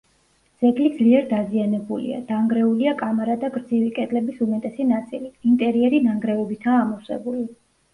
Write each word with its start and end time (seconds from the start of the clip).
ძეგლი 0.61 0.87
ძლიერ 0.95 1.27
დაზიანებულია: 1.33 2.23
დანგრეულია 2.31 2.95
კამარა 3.03 3.37
და 3.45 3.53
გრძივი 3.61 3.95
კედლების 4.01 4.43
უმეტესი 4.49 4.91
ნაწილი, 4.97 5.35
ინტერიერი 5.55 6.05
ნანგრევებითაა 6.11 6.85
ამოვსებული. 6.91 7.51